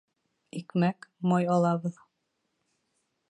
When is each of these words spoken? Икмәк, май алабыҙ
Икмәк, 0.59 1.05
май 1.33 1.47
алабыҙ 1.57 2.01